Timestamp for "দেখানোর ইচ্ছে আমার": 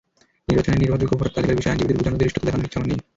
2.47-2.89